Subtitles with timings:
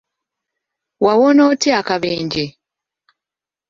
[1.05, 2.45] Wawona otya akabenje?